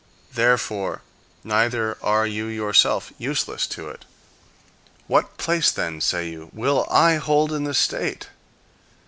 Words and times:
Therefore 0.33 1.03
neither 1.43 1.95
are 2.01 2.25
you 2.25 2.47
yourself 2.47 3.13
useless 3.19 3.67
to 3.67 3.89
it. 3.89 4.03
"What 5.05 5.37
place, 5.37 5.69
then, 5.69 6.01
say 6.01 6.27
you, 6.27 6.49
will 6.53 6.87
I 6.89 7.17
hold 7.17 7.51
in 7.51 7.65
the 7.65 7.75
state?" 7.75 8.29